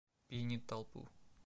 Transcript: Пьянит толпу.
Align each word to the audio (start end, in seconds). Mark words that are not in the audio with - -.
Пьянит 0.27 0.65
толпу. 0.65 1.07